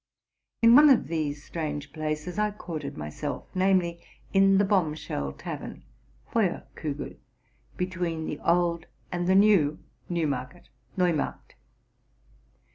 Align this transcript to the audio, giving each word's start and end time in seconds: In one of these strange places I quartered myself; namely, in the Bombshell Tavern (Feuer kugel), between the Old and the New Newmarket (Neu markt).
In 0.63 0.73
one 0.75 0.89
of 0.89 1.09
these 1.09 1.43
strange 1.43 1.93
places 1.93 2.39
I 2.39 2.49
quartered 2.49 2.97
myself; 2.97 3.43
namely, 3.53 4.01
in 4.33 4.57
the 4.57 4.65
Bombshell 4.65 5.31
Tavern 5.33 5.83
(Feuer 6.33 6.63
kugel), 6.75 7.17
between 7.77 8.25
the 8.25 8.39
Old 8.39 8.87
and 9.11 9.27
the 9.27 9.35
New 9.35 9.77
Newmarket 10.09 10.69
(Neu 10.97 11.13
markt). 11.13 11.53